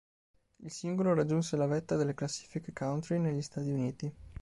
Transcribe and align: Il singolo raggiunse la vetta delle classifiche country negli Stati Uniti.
Il 0.55 0.71
singolo 0.71 1.13
raggiunse 1.13 1.55
la 1.57 1.67
vetta 1.67 1.95
delle 1.95 2.15
classifiche 2.15 2.73
country 2.73 3.19
negli 3.19 3.43
Stati 3.43 3.69
Uniti. 3.69 4.11